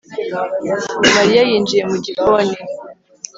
Mariya 1.15 1.41
yinjiye 1.49 1.83
mu 1.91 1.97
gikoni 2.05 2.55